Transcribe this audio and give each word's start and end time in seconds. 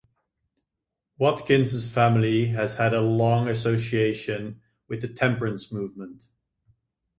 Watkins' 1.19 1.87
family 1.91 2.47
has 2.47 2.73
had 2.77 2.95
a 2.95 3.01
long 3.01 3.47
association 3.47 4.59
with 4.87 5.01
the 5.03 5.07
temperance 5.07 5.71
movement. 5.71 6.23